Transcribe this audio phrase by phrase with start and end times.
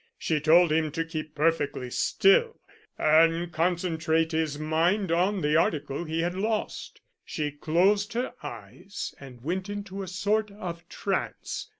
[0.17, 2.59] She told him to keep perfectly still,
[2.97, 6.99] and concentrate his mind on the article he had lost.
[7.23, 11.69] She closed her eyes and went into a sort of trance.